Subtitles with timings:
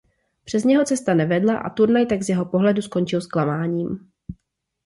[0.43, 3.99] Přes něho cesta nevedla a turnaj tak z jeho pohledu skončil zklamáním.